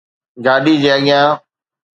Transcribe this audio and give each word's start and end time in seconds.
گاڏي 0.45 0.73
جي 0.81 0.87
اڳيان 0.95 1.27